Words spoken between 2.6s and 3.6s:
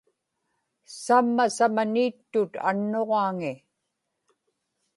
annuġaaŋi